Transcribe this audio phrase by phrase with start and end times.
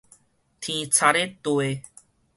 [0.59, 1.83] 天差咧地